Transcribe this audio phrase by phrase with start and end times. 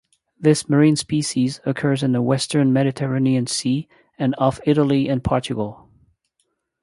[0.39, 5.89] This marine species occurs in the Western Mediterranean Sea and off Italy and Portugal.